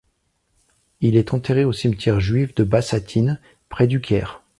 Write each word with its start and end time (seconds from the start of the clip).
Il 1.01 1.15
est 1.15 1.31
enterré 1.35 1.63
au 1.63 1.73
cimetière 1.73 2.19
juif 2.19 2.55
de 2.55 2.63
Bassatine, 2.63 3.39
près 3.69 3.85
du 3.85 4.01
Caire. 4.01 4.41